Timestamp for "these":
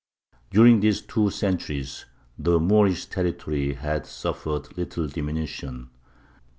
0.79-0.99